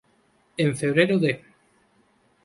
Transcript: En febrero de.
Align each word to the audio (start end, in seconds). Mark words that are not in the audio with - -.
En 0.57 0.71
febrero 0.79 1.19
de. 1.23 1.33